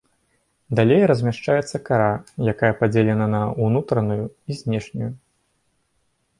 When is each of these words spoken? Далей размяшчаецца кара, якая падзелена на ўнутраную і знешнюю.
Далей 0.77 1.03
размяшчаецца 1.11 1.77
кара, 1.89 2.09
якая 2.55 2.73
падзелена 2.81 3.27
на 3.35 3.41
ўнутраную 3.67 4.21
і 4.27 4.51
знешнюю. 4.65 5.11